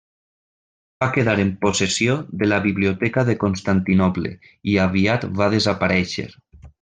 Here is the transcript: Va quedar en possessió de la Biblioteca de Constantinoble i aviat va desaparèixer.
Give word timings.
Va 1.03 1.09
quedar 1.17 1.35
en 1.43 1.51
possessió 1.65 2.15
de 2.43 2.49
la 2.49 2.59
Biblioteca 2.65 3.25
de 3.29 3.35
Constantinoble 3.45 4.33
i 4.73 4.79
aviat 4.89 5.29
va 5.43 5.51
desaparèixer. 5.59 6.27